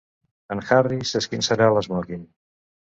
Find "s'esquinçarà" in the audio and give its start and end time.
1.11-1.71